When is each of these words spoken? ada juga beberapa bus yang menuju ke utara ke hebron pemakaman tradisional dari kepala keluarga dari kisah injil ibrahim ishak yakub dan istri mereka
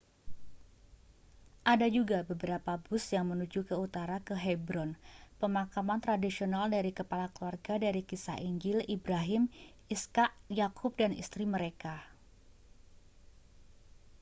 ada 1.73 1.85
juga 1.97 2.19
beberapa 2.29 2.73
bus 2.89 3.05
yang 3.15 3.25
menuju 3.31 3.59
ke 3.69 3.75
utara 3.85 4.17
ke 4.27 4.33
hebron 4.43 4.91
pemakaman 5.39 5.99
tradisional 6.05 6.65
dari 6.75 6.89
kepala 6.99 7.27
keluarga 7.35 7.73
dari 7.85 8.01
kisah 8.09 8.37
injil 8.49 8.77
ibrahim 8.95 9.43
ishak 9.95 10.29
yakub 10.59 10.91
dan 11.01 11.11
istri 11.21 11.43
mereka 11.55 11.95